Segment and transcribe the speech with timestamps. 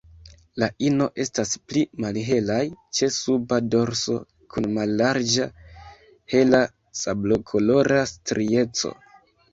[0.61, 2.61] La ino estas pli malhelaj
[2.99, 4.17] ĉe suba dorso
[4.55, 5.47] kun mallarĝa
[6.35, 6.63] hela
[7.03, 8.97] sablokolora strieco.